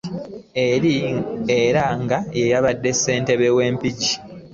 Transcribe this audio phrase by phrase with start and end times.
[1.61, 2.17] Era nga
[2.49, 4.13] y'abadde ssentebe wa Mpigi.